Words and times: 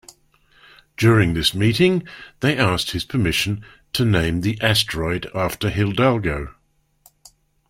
During 0.97 1.35
this 1.35 1.53
meeting, 1.53 2.07
they 2.39 2.57
asked 2.57 2.89
his 2.89 3.05
permission 3.05 3.63
to 3.93 4.03
name 4.03 4.41
the 4.41 4.59
asteroid 4.59 5.29
after 5.35 5.69
Hidalgo. 5.69 6.55